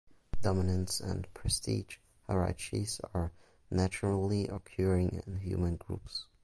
[0.41, 3.31] Dominance and prestige hierarchies are
[3.69, 6.25] naturally occurring in human groups.